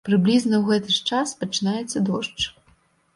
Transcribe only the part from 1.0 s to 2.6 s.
час пачынаецца дождж.